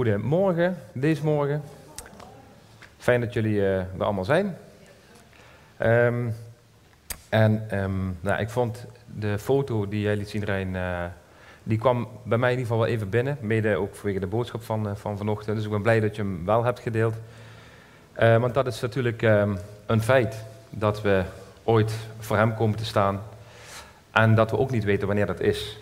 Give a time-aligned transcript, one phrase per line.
[0.00, 1.62] goedemorgen, deze morgen.
[2.98, 4.56] Fijn dat jullie uh, er allemaal zijn.
[5.82, 6.34] Um,
[7.28, 8.86] en um, nou, ik vond
[9.18, 11.04] de foto die jij liet zien, Rijn, uh,
[11.62, 13.38] die kwam bij mij in ieder geval wel even binnen.
[13.40, 15.56] Mede ook vanwege de boodschap van, eh, van vanochtend.
[15.56, 17.14] Dus ik ben blij dat je hem wel hebt gedeeld.
[18.14, 21.22] want dat is natuurlijk um, een feit dat we
[21.64, 23.22] ooit voor hem komen te staan.
[24.10, 25.78] En dat we ook niet weten wanneer dat is.